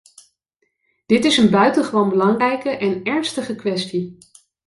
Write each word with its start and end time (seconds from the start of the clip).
Dit 1.05 1.25
is 1.25 1.37
een 1.37 1.49
buitengewoon 1.49 2.09
belangrijke 2.09 2.69
en 2.69 3.03
ernstige 3.03 3.55
kwestie. 3.55 4.17